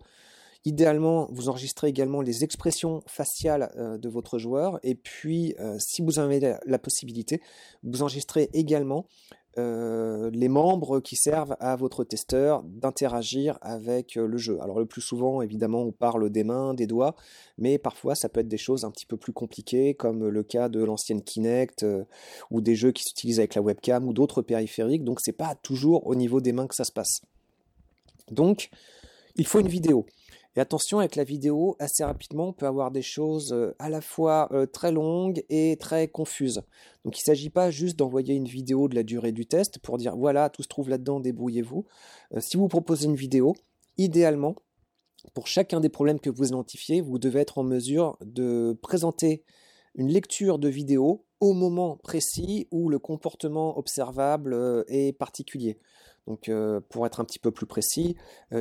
Idéalement, 0.69 1.29
vous 1.31 1.49
enregistrez 1.49 1.89
également 1.89 2.21
les 2.21 2.45
expressions 2.45 3.03
faciales 3.07 3.73
euh, 3.79 3.97
de 3.97 4.07
votre 4.11 4.37
joueur. 4.37 4.79
Et 4.83 4.95
puis, 4.95 5.55
euh, 5.59 5.79
si 5.79 6.03
vous 6.03 6.19
avez 6.19 6.41
la, 6.41 6.79
possibilité, 6.79 7.41
vous 7.83 8.03
enregistrez 8.03 8.51
également 8.53 9.07
euh, 9.57 10.29
les 10.31 10.51
membres 10.51 11.01
qui 11.01 11.17
servent 11.17 11.57
à 11.59 11.75
votre 11.75 12.05
testeur 12.05 12.63
d'interagir 12.65 13.59
avec 13.63 14.17
le 14.17 14.37
jeu. 14.37 14.59
Alors 14.61 14.79
le 14.79 14.85
plus 14.85 15.01
souvent, 15.01 15.41
évidemment, 15.41 15.81
on 15.85 15.91
parle 15.91 16.29
des 16.29 16.45
mains, 16.45 16.75
des 16.75 16.87
doigts, 16.87 17.17
mais 17.57 17.79
parfois 17.79 18.15
ça 18.15 18.29
peut 18.29 18.41
être 18.41 18.49
des 18.49 18.59
choses 18.59 18.85
un 18.85 18.91
petit 18.91 19.07
peu 19.07 19.17
plus 19.17 19.33
compliquées, 19.33 19.95
comme 19.95 20.29
le 20.29 20.43
cas 20.43 20.69
de 20.69 20.85
l'ancienne 20.85 21.23
Kinect 21.23 21.87
ou 22.51 22.61
des 22.61 22.77
jeux 22.77 22.93
qui 22.93 23.05
s'utilisent 23.05 23.39
avec 23.39 23.55
la 23.55 23.63
webcam 23.63 24.07
ou 24.07 24.13
d'autres 24.13 24.43
périphériques. 24.43 25.03
Donc 25.03 25.21
c'est 25.21 25.33
pas 25.33 25.55
toujours 25.55 26.07
au 26.07 26.15
niveau 26.15 26.43
des 26.43 26.53
mains 26.53 26.67
que 26.67 26.75
ça 26.75 26.85
se 26.85 26.93
passe. 26.93 27.23
Donc 28.31 28.69
il 29.37 29.47
faut 29.47 29.61
une 29.61 29.69
vidéo. 29.69 30.05
Et 30.57 30.61
attention 30.61 30.99
avec 30.99 31.15
la 31.15 31.25
vidéo, 31.25 31.77
assez 31.79 32.03
rapidement, 32.03 32.49
on 32.49 32.53
peut 32.53 32.67
avoir 32.67 32.91
des 32.91 33.03
choses 33.03 33.53
euh, 33.53 33.75
à 33.79 33.89
la 33.89 34.01
fois 34.01 34.49
euh, 34.53 34.67
très 34.67 34.91
longues 34.91 35.45
et 35.49 35.77
très 35.77 36.09
confuses. 36.09 36.63
Donc 37.05 37.19
il 37.19 37.23
ne 37.23 37.27
s'agit 37.27 37.51
pas 37.51 37.71
juste 37.71 37.97
d'envoyer 37.97 38.35
une 38.35 38.49
vidéo 38.49 38.89
de 38.89 38.95
la 38.95 39.03
durée 39.03 39.33
du 39.33 39.47
test 39.47 39.79
pour 39.79 39.99
dire 39.99 40.17
voilà, 40.17 40.49
tout 40.51 40.63
se 40.63 40.69
trouve 40.69 40.89
là-dedans, 40.89 41.21
débrouillez-vous. 41.21 41.85
Euh, 42.35 42.41
si 42.41 42.57
vous 42.57 42.69
proposez 42.69 43.07
une 43.07 43.15
vidéo, 43.15 43.55
idéalement, 43.99 44.57
pour 45.35 45.47
chacun 45.47 45.81
des 45.81 45.91
problèmes 45.91 46.21
que 46.21 46.31
vous 46.31 46.49
identifiez, 46.49 47.01
vous 47.03 47.19
devez 47.19 47.41
être 47.41 47.59
en 47.59 47.65
mesure 47.65 48.17
de 48.25 48.77
présenter 48.83 49.45
une 49.95 50.09
lecture 50.09 50.59
de 50.59 50.69
vidéo 50.69 51.25
au 51.41 51.53
moment 51.53 51.97
précis 51.99 52.69
où 52.71 52.89
le 52.89 52.99
comportement 52.99 53.79
observable 53.79 54.85
est 54.89 55.17
particulier. 55.17 55.79
Donc 56.29 56.51
pour 56.91 57.07
être 57.07 57.21
un 57.21 57.25
petit 57.25 57.39
peu 57.39 57.51
plus 57.51 57.65
précis, 57.65 58.15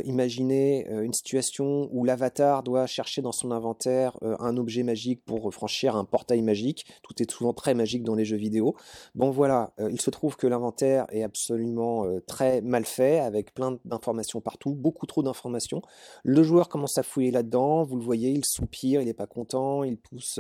imaginez 0.06 0.88
une 0.90 1.12
situation 1.14 1.90
où 1.92 2.06
l'avatar 2.06 2.64
doit 2.64 2.88
chercher 2.88 3.22
dans 3.22 3.34
son 3.34 3.52
inventaire 3.52 4.18
un 4.22 4.56
objet 4.56 4.84
magique 4.84 5.24
pour 5.26 5.54
franchir 5.54 5.98
un 5.98 6.06
portail 6.06 6.42
magique. 6.42 6.86
Tout 7.04 7.22
est 7.22 7.30
souvent 7.30 7.52
très 7.52 7.74
magique 7.74 8.04
dans 8.04 8.16
les 8.16 8.24
jeux 8.24 8.38
vidéo. 8.38 8.76
Bon 9.16 9.32
voilà, 9.32 9.74
il 9.90 10.00
se 10.00 10.10
trouve 10.10 10.38
que 10.38 10.48
l'inventaire 10.48 11.08
est 11.10 11.24
absolument 11.24 12.06
très 12.26 12.62
mal 12.62 12.86
fait, 12.86 13.20
avec 13.20 13.54
plein 13.54 13.78
d'informations 13.84 14.40
partout, 14.40 14.74
beaucoup 14.74 15.06
trop 15.06 15.22
d'informations. 15.22 15.82
Le 16.24 16.44
joueur 16.44 16.70
commence 16.70 16.98
à 16.98 17.04
fouiller 17.04 17.32
là-dedans, 17.32 17.84
vous 17.84 17.98
le 17.98 18.04
voyez, 18.04 18.30
il 18.30 18.46
soupire, 18.46 19.02
il 19.02 19.06
n'est 19.08 19.14
pas 19.14 19.28
content, 19.28 19.84
il 19.84 19.98
pousse 19.98 20.40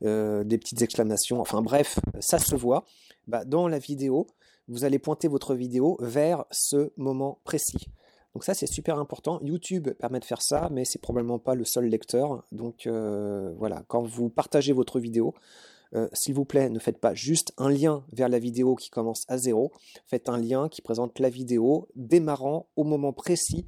des 0.00 0.58
petites 0.58 0.80
exclamations, 0.80 1.42
enfin 1.42 1.60
bref, 1.60 2.00
ça 2.20 2.38
se 2.38 2.56
voit. 2.56 2.86
Bah, 3.28 3.44
dans 3.44 3.68
la 3.68 3.78
vidéo, 3.78 4.26
vous 4.72 4.84
allez 4.84 4.98
pointer 4.98 5.28
votre 5.28 5.54
vidéo 5.54 5.98
vers 6.00 6.46
ce 6.50 6.92
moment 6.96 7.38
précis. 7.44 7.88
Donc 8.32 8.44
ça 8.44 8.54
c'est 8.54 8.66
super 8.66 8.98
important. 8.98 9.38
YouTube 9.42 9.90
permet 9.98 10.18
de 10.18 10.24
faire 10.24 10.40
ça, 10.40 10.68
mais 10.72 10.84
c'est 10.86 11.00
probablement 11.00 11.38
pas 11.38 11.54
le 11.54 11.64
seul 11.64 11.84
lecteur. 11.86 12.42
Donc 12.52 12.86
euh, 12.86 13.52
voilà, 13.58 13.84
quand 13.88 14.02
vous 14.02 14.30
partagez 14.30 14.72
votre 14.72 14.98
vidéo, 14.98 15.34
euh, 15.94 16.08
s'il 16.14 16.34
vous 16.34 16.46
plaît, 16.46 16.70
ne 16.70 16.78
faites 16.78 16.98
pas 16.98 17.12
juste 17.12 17.52
un 17.58 17.68
lien 17.68 18.02
vers 18.12 18.30
la 18.30 18.38
vidéo 18.38 18.74
qui 18.74 18.88
commence 18.88 19.24
à 19.28 19.36
zéro. 19.36 19.72
Faites 20.06 20.30
un 20.30 20.38
lien 20.38 20.70
qui 20.70 20.80
présente 20.80 21.18
la 21.18 21.28
vidéo 21.28 21.86
démarrant 21.94 22.66
au 22.76 22.84
moment 22.84 23.12
précis 23.12 23.66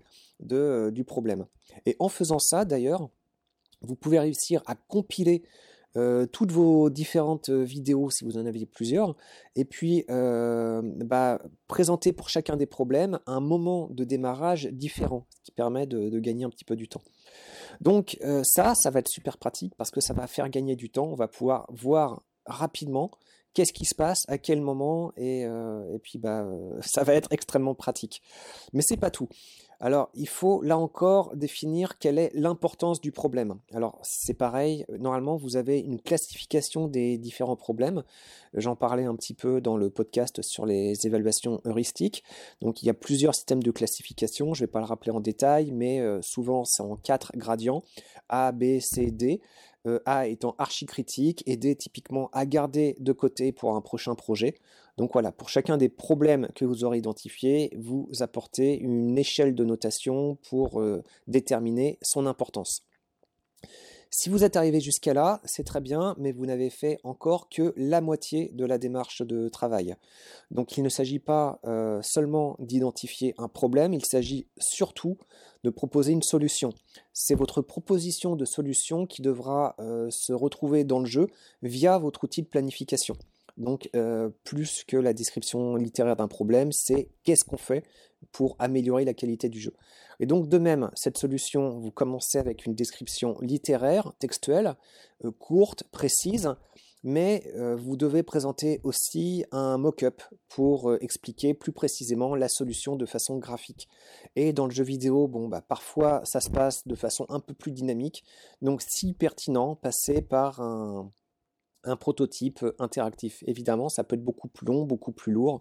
euh, 0.51 0.91
du 0.91 1.05
problème. 1.05 1.47
Et 1.85 1.97
en 1.99 2.09
faisant 2.09 2.39
ça, 2.39 2.65
d'ailleurs, 2.65 3.11
vous 3.83 3.97
pouvez 3.97 4.19
réussir 4.19 4.63
à 4.65 4.75
compiler 4.75 5.43
euh, 5.97 6.27
toutes 6.27 6.51
vos 6.51 6.91
différentes 6.91 7.51
euh, 7.51 7.63
vidéos, 7.63 8.11
si 8.11 8.25
vous 8.25 8.37
en 8.37 8.47
avez 8.47 8.67
plusieurs, 8.67 9.15
et 9.55 9.65
puis 9.65 10.05
euh, 10.11 10.83
bah, 10.83 11.41
présenter 11.69 12.13
pour 12.13 12.29
chacun 12.29 12.57
des 12.57 12.67
problèmes 12.67 13.21
un 13.27 13.39
moment 13.41 13.89
de 13.91 14.03
démarrage 14.03 14.67
différent, 14.73 15.27
qui 15.45 15.53
permet 15.53 15.87
de, 15.87 16.19
gagner 16.19 16.45
un 16.45 16.51
petit 16.51 16.65
peu 16.65 16.75
du 16.75 16.89
temps. 16.89 17.03
Donc 17.81 18.19
ça, 18.45 18.75
ça 18.75 18.91
va 18.91 19.01
être 19.01 19.09
super 19.09 19.37
pratique 19.37 19.75
parce 19.77 19.91
que 19.91 20.01
ça 20.01 20.15
va 20.15 20.27
faire 20.27 20.49
gagner 20.49 20.77
du 20.77 20.91
temps, 20.91 21.07
on 21.07 21.17
va 21.17 21.29
pouvoir 21.29 21.67
voir 21.71 22.23
rapidement 22.47 23.11
qu'est-ce 23.53 23.73
qui 23.73 23.85
se 23.85 23.95
passe, 23.95 24.23
à 24.29 24.39
quel 24.39 24.61
moment, 24.61 25.13
et, 25.17 25.43
et 25.43 25.99
puis 26.03 26.19
bah, 26.19 26.47
ça 26.81 27.05
va 27.05 27.15
être 27.15 27.33
extrêmement 27.33 27.75
pratique. 27.75 28.23
Mais 28.73 28.83
c'est 28.83 28.97
pas 28.97 29.11
tout. 29.11 29.29
Alors, 29.85 30.09
il 30.15 30.29
faut 30.29 30.63
là 30.63 30.79
encore 30.79 31.37
définir 31.37 31.99
quelle 31.99 32.19
est 32.19 32.31
l'importance 32.33 33.03
du 33.03 33.13
problème. 33.13 33.57
Alors, 33.75 34.01
c'est 34.03 34.33
pareil, 34.33 34.87
normalement, 34.99 35.37
vous 35.37 35.59
avez 35.59 35.79
une 35.79 36.01
classification 36.01 36.89
des 36.89 37.19
différents 37.19 37.55
problèmes. 37.55 38.03
J'en 38.55 38.77
parlais 38.77 39.05
un 39.05 39.15
petit 39.15 39.35
peu 39.35 39.61
dans 39.61 39.77
le 39.77 39.91
podcast 39.91 40.41
sur 40.41 40.65
les 40.65 41.07
évaluations 41.07 41.61
heuristiques. 41.67 42.25
Donc, 42.63 42.83
il 42.83 42.87
y 42.87 42.89
a 42.89 42.95
plusieurs 42.95 43.35
systèmes 43.35 43.63
de 43.63 43.71
classification. 43.71 44.55
Je 44.55 44.63
ne 44.63 44.67
vais 44.67 44.73
pas 44.73 44.81
le 44.81 44.87
rappeler 44.87 45.13
en 45.13 45.21
détail, 45.21 45.71
mais 45.71 46.01
euh, 46.01 46.23
souvent, 46.23 46.65
c'est 46.65 46.83
en 46.83 46.97
quatre 46.97 47.33
gradients 47.37 47.83
A, 48.31 48.53
B, 48.53 48.81
C, 48.81 49.11
D. 49.11 49.43
Euh, 49.87 50.01
A 50.07 50.27
étant 50.29 50.55
archi 50.59 50.87
critique 50.87 51.43
et 51.47 51.59
D 51.59 51.77
typiquement 51.77 52.31
à 52.33 52.47
garder 52.47 52.97
de 53.01 53.13
côté 53.13 53.53
pour 53.53 53.77
un 53.77 53.83
prochain 53.83 54.15
projet. 54.15 54.55
Donc 54.97 55.13
voilà, 55.13 55.31
pour 55.31 55.51
chacun 55.51 55.77
des 55.77 55.91
problèmes 55.91 56.49
que 56.55 56.65
vous 56.65 56.85
aurez 56.85 56.99
identifiés, 56.99 57.71
vous 57.77 58.09
apportez 58.21 58.79
une 58.79 59.19
échelle 59.19 59.55
de 59.55 59.65
notation 59.65 60.39
pour 60.49 60.81
euh, 60.81 61.03
déterminer 61.27 61.99
son 62.01 62.27
importance. 62.27 62.83
Si 64.17 64.29
vous 64.29 64.45
êtes 64.45 64.55
arrivé 64.55 64.81
jusqu'à 64.81 65.13
là, 65.13 65.41
c'est 65.43 65.65
très 65.65 65.81
bien, 65.81 66.15
mais 66.19 66.31
vous 66.31 66.47
n'avez 66.47 66.71
fait 66.71 67.01
encore 67.03 67.49
que 67.49 67.75
la 67.77 68.01
moitié 68.01 68.49
de 68.55 68.65
la 68.65 68.79
démarche 68.79 69.23
de 69.23 69.49
travail. 69.49 69.97
Donc 70.53 70.77
il 70.77 70.85
ne 70.85 70.89
s'agit 70.89 71.19
pas 71.19 71.59
euh, 71.65 72.01
seulement 72.01 72.55
d'identifier 72.61 73.35
un 73.39 73.49
problème, 73.49 73.93
il 73.93 74.05
s'agit 74.05 74.47
surtout 74.57 75.19
de 75.65 75.71
proposer 75.71 76.13
une 76.13 76.23
solution. 76.23 76.73
C'est 77.13 77.35
votre 77.35 77.61
proposition 77.61 78.37
de 78.37 78.45
solution 78.45 79.05
qui 79.05 79.21
devra 79.21 79.75
euh, 79.81 80.09
se 80.11 80.33
retrouver 80.33 80.85
dans 80.85 81.01
le 81.01 81.07
jeu 81.07 81.27
via 81.63 81.99
votre 81.99 82.23
outil 82.23 82.43
de 82.43 82.47
planification. 82.47 83.17
Donc, 83.57 83.89
euh, 83.95 84.31
plus 84.43 84.85
que 84.85 84.97
la 84.97 85.13
description 85.13 85.77
littéraire 85.77 86.17
d'un 86.17 86.29
problème, 86.29 86.73
c'est 86.73 87.09
qu'est-ce 87.23 87.45
qu'on 87.45 87.57
fait 87.57 87.85
pour 88.33 88.57
améliorer 88.59 89.05
la 89.05 89.15
qualité 89.15 89.49
du 89.49 89.61
jeu. 89.61 89.75
Et 90.19 90.27
donc, 90.27 90.49
de 90.49 90.59
même, 90.59 90.91
cette 90.95 91.19
solution, 91.19 91.79
vous 91.79 91.91
commencez 91.91 92.39
avec 92.39 92.67
une 92.67 92.75
description 92.75 93.37
littéraire, 93.41 94.13
textuelle, 94.19 94.75
euh, 95.25 95.31
courte, 95.31 95.85
précise, 95.85 96.55
mais 97.05 97.45
euh, 97.55 97.77
vous 97.77 97.97
devez 97.97 98.23
présenter 98.23 98.81
aussi 98.83 99.45
un 99.53 99.77
mock-up 99.77 100.23
pour 100.49 100.95
expliquer 101.03 101.53
plus 101.53 101.73
précisément 101.73 102.35
la 102.35 102.49
solution 102.49 102.97
de 102.97 103.05
façon 103.05 103.37
graphique. 103.37 103.89
Et 104.37 104.53
dans 104.53 104.65
le 104.65 104.73
jeu 104.73 104.85
vidéo, 104.85 105.29
bon, 105.29 105.49
bah, 105.49 105.61
parfois 105.61 106.23
ça 106.25 106.41
se 106.41 106.49
passe 106.49 106.87
de 106.89 106.95
façon 106.95 107.27
un 107.29 107.41
peu 107.41 107.53
plus 107.53 107.73
dynamique, 107.73 108.25
donc 108.63 108.81
si 108.81 109.13
pertinent, 109.13 109.77
passer 109.77 110.23
par 110.23 110.61
un, 110.61 111.13
un 111.85 111.97
prototype 111.97 112.65
interactif. 112.79 113.43
Évidemment, 113.47 113.89
ça 113.89 114.05
peut 114.05 114.17
être 114.17 114.25
beaucoup 114.25 114.49
plus 114.49 114.67
long, 114.67 114.85
beaucoup 114.85 115.13
plus 115.13 115.33
lourd, 115.33 115.59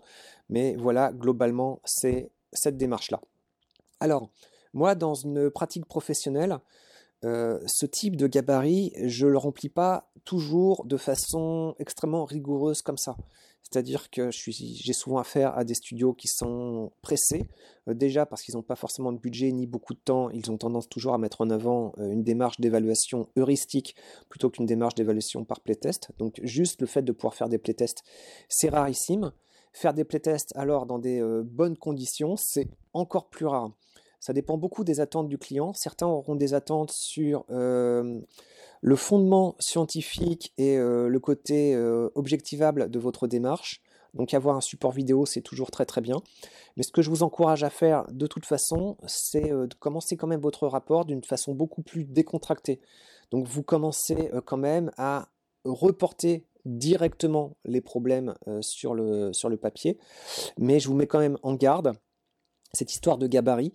mais 0.49 0.75
voilà, 0.75 1.11
globalement, 1.11 1.81
c'est 1.85 2.31
cette 2.51 2.77
démarche-là. 2.77 3.21
Alors, 3.99 4.29
moi, 4.73 4.95
dans 4.95 5.13
une 5.13 5.49
pratique 5.49 5.85
professionnelle, 5.85 6.59
euh, 7.23 7.59
ce 7.67 7.85
type 7.85 8.17
de 8.17 8.27
gabarit, 8.27 8.91
je 9.03 9.27
le 9.27 9.37
remplis 9.37 9.69
pas 9.69 10.09
toujours 10.25 10.85
de 10.85 10.97
façon 10.97 11.75
extrêmement 11.79 12.25
rigoureuse 12.25 12.81
comme 12.81 12.97
ça. 12.97 13.15
C'est-à-dire 13.63 14.09
que 14.11 14.29
j'ai 14.29 14.93
souvent 14.93 15.17
affaire 15.17 15.57
à 15.57 15.63
des 15.63 15.73
studios 15.73 16.13
qui 16.13 16.27
sont 16.27 16.91
pressés, 17.01 17.47
euh, 17.87 17.93
déjà 17.93 18.25
parce 18.25 18.43
qu'ils 18.43 18.55
n'ont 18.55 18.61
pas 18.61 18.75
forcément 18.75 19.11
de 19.11 19.17
budget 19.17 19.51
ni 19.51 19.65
beaucoup 19.65 19.93
de 19.93 19.99
temps, 19.99 20.29
ils 20.29 20.51
ont 20.51 20.57
tendance 20.57 20.87
toujours 20.89 21.13
à 21.13 21.17
mettre 21.17 21.41
en 21.41 21.49
avant 21.49 21.93
euh, 21.97 22.11
une 22.11 22.23
démarche 22.23 22.59
d'évaluation 22.59 23.29
heuristique 23.35 23.95
plutôt 24.29 24.49
qu'une 24.49 24.65
démarche 24.65 24.95
d'évaluation 24.95 25.43
par 25.45 25.61
playtest. 25.61 26.11
Donc 26.19 26.39
juste 26.43 26.81
le 26.81 26.87
fait 26.87 27.01
de 27.01 27.11
pouvoir 27.11 27.33
faire 27.33 27.49
des 27.49 27.57
playtests, 27.57 28.03
c'est 28.47 28.69
rarissime. 28.69 29.31
Faire 29.71 29.95
des 29.95 30.03
playtests 30.03 30.55
alors 30.55 30.85
dans 30.85 30.99
des 30.99 31.19
euh, 31.19 31.41
bonnes 31.43 31.77
conditions, 31.77 32.35
c'est 32.37 32.69
encore 32.93 33.29
plus 33.29 33.47
rare. 33.47 33.71
Ça 34.19 34.33
dépend 34.33 34.57
beaucoup 34.57 34.83
des 34.83 34.99
attentes 34.99 35.29
du 35.29 35.37
client. 35.37 35.73
Certains 35.73 36.07
auront 36.07 36.35
des 36.35 36.53
attentes 36.53 36.91
sur 36.91 37.43
le 38.83 38.97
fondement 38.97 39.55
scientifique 39.59 40.53
et 40.57 40.77
euh, 40.77 41.07
le 41.07 41.19
côté 41.21 41.73
euh, 41.73 42.09
objectivable 42.15 42.91
de 42.91 42.99
votre 42.99 43.27
démarche. 43.27 43.81
Donc 44.13 44.33
avoir 44.33 44.57
un 44.57 44.61
support 44.61 44.91
vidéo, 44.91 45.25
c'est 45.25 45.41
toujours 45.41 45.71
très 45.71 45.85
très 45.85 46.01
bien. 46.01 46.21
Mais 46.75 46.83
ce 46.83 46.91
que 46.91 47.01
je 47.01 47.09
vous 47.09 47.23
encourage 47.23 47.63
à 47.63 47.69
faire 47.69 48.05
de 48.11 48.27
toute 48.27 48.45
façon, 48.45 48.97
c'est 49.07 49.53
euh, 49.53 49.67
de 49.67 49.73
commencer 49.75 50.17
quand 50.17 50.27
même 50.27 50.41
votre 50.41 50.67
rapport 50.67 51.05
d'une 51.05 51.23
façon 51.23 51.53
beaucoup 51.53 51.81
plus 51.81 52.03
décontractée. 52.03 52.81
Donc 53.31 53.47
vous 53.47 53.63
commencez 53.63 54.29
quand 54.45 54.57
même 54.57 54.91
à 54.97 55.29
reporter 55.63 56.45
directement 56.65 57.55
les 57.63 57.81
problèmes 57.81 58.35
sur, 58.59 58.93
le, 58.93 59.33
sur 59.33 59.49
le 59.49 59.57
papier. 59.57 59.97
Mais 60.59 60.79
je 60.79 60.89
vous 60.89 60.93
mets 60.93 61.07
quand 61.07 61.19
même 61.19 61.37
en 61.41 61.55
garde, 61.55 61.93
cette 62.73 62.91
histoire 62.91 63.17
de 63.17 63.27
gabarit, 63.27 63.73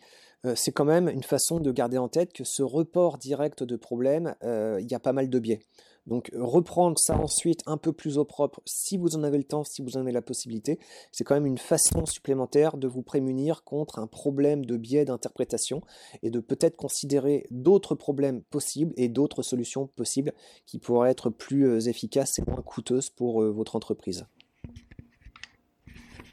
c'est 0.55 0.73
quand 0.73 0.85
même 0.85 1.09
une 1.09 1.23
façon 1.23 1.59
de 1.59 1.73
garder 1.73 1.99
en 1.99 2.09
tête 2.09 2.33
que 2.33 2.45
ce 2.45 2.63
report 2.63 3.19
direct 3.19 3.63
de 3.63 3.77
problème, 3.77 4.35
euh, 4.45 4.79
il 4.81 4.91
y 4.91 4.95
a 4.95 5.01
pas 5.01 5.13
mal 5.13 5.29
de 5.29 5.39
biais. 5.39 5.61
Donc 6.07 6.31
reprendre 6.35 6.99
ça 6.99 7.19
ensuite 7.19 7.61
un 7.67 7.77
peu 7.77 7.93
plus 7.93 8.17
au 8.17 8.25
propre, 8.25 8.63
si 8.65 8.97
vous 8.97 9.15
en 9.15 9.25
avez 9.25 9.37
le 9.37 9.45
temps, 9.45 9.63
si 9.63 9.83
vous 9.83 9.99
en 9.99 10.01
avez 10.01 10.13
la 10.13 10.23
possibilité, 10.23 10.79
c'est 11.13 11.23
quand 11.23 11.35
même 11.35 11.45
une 11.45 11.59
façon 11.59 12.07
supplémentaire 12.07 12.79
de 12.79 12.89
vous 12.89 13.03
prémunir 13.03 13.63
contre 13.63 13.99
un 13.99 14.07
problème 14.07 14.65
de 14.65 14.79
biais 14.79 15.05
d'interprétation 15.05 15.83
et 16.23 16.31
de 16.31 16.41
peut-être 16.41 16.77
considérer 16.77 17.47
d'autres 17.51 17.95
problèmes 17.95 18.43
possibles 18.43 18.95
et 18.97 19.11
d'autres 19.11 19.43
solutions 19.43 19.87
possibles 19.87 20.33
qui 20.65 20.79
pourraient 20.79 21.11
être 21.11 21.29
plus 21.29 21.69
euh, 21.69 21.81
efficaces 21.81 22.39
et 22.39 22.43
moins 22.47 22.63
coûteuses 22.63 23.11
pour 23.11 23.43
votre 23.43 23.77
entreprise. 23.77 24.25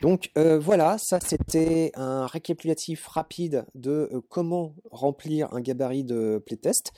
Donc 0.05 0.29
euh, 0.38 0.59
voilà, 0.59 1.00
ça 1.00 1.19
c'était 1.19 1.91
un 1.95 2.27
récapitulatif 2.27 3.07
rapide 3.07 3.65
de 3.74 4.07
euh, 4.13 4.21
comment 4.29 4.75
remplir 4.91 5.51
un 5.51 5.62
gabarit 5.62 6.03
de 6.03 6.39
playtest. 6.45 6.91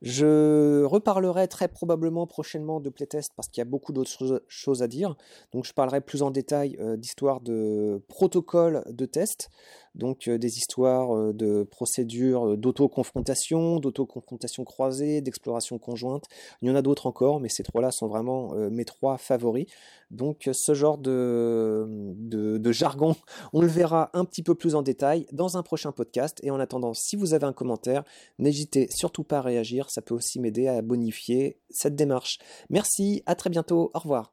Je 0.00 0.82
reparlerai 0.82 1.48
très 1.48 1.68
probablement 1.68 2.26
prochainement 2.26 2.80
de 2.80 2.88
playtest 2.88 3.34
parce 3.36 3.48
qu'il 3.48 3.60
y 3.60 3.66
a 3.66 3.66
beaucoup 3.66 3.92
d'autres 3.92 4.42
choses 4.48 4.82
à 4.82 4.88
dire. 4.88 5.16
Donc 5.52 5.66
je 5.66 5.74
parlerai 5.74 6.00
plus 6.00 6.22
en 6.22 6.30
détail 6.30 6.78
euh, 6.80 6.96
d'histoire 6.96 7.42
de 7.42 8.02
protocole 8.08 8.84
de 8.88 9.04
test, 9.04 9.50
donc 9.96 10.28
des 10.28 10.58
histoires 10.58 11.34
de 11.34 11.64
procédures 11.64 12.56
d'auto-confrontation, 12.56 13.78
d'auto-confrontation 13.80 14.64
croisée, 14.64 15.20
d'exploration 15.20 15.78
conjointe. 15.78 16.24
Il 16.62 16.68
y 16.68 16.70
en 16.70 16.76
a 16.76 16.82
d'autres 16.82 17.06
encore, 17.06 17.40
mais 17.40 17.48
ces 17.48 17.62
trois-là 17.62 17.90
sont 17.90 18.06
vraiment 18.06 18.54
mes 18.70 18.84
trois 18.84 19.18
favoris. 19.18 19.66
Donc 20.10 20.48
ce 20.52 20.74
genre 20.74 20.98
de, 20.98 21.86
de, 22.16 22.72
jargon, 22.72 23.16
on 23.52 23.60
le 23.60 23.66
verra 23.66 24.10
un 24.12 24.24
petit 24.24 24.42
peu 24.42 24.54
plus 24.54 24.74
en 24.74 24.82
détail 24.82 25.26
dans 25.32 25.56
un 25.56 25.62
prochain 25.62 25.92
podcast. 25.92 26.38
Et 26.42 26.50
en 26.50 26.60
attendant, 26.60 26.94
si 26.94 27.16
vous 27.16 27.34
avez 27.34 27.46
un 27.46 27.52
commentaire, 27.52 28.04
n'hésitez 28.38 28.88
surtout 28.90 29.24
pas 29.24 29.38
à 29.38 29.42
réagir, 29.42 29.90
ça 29.90 30.02
peut 30.02 30.14
aussi 30.14 30.40
m'aider 30.40 30.68
à 30.68 30.82
bonifier 30.82 31.58
cette 31.70 31.96
démarche. 31.96 32.38
Merci, 32.70 33.22
à 33.26 33.34
très 33.34 33.50
bientôt, 33.50 33.90
au 33.94 33.98
revoir. 33.98 34.32